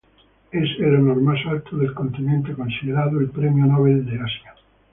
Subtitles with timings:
[0.51, 4.55] Es el honor más alto del continente, considerado el Premio Nobel de Asia.